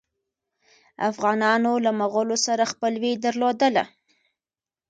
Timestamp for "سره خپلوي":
2.45-3.11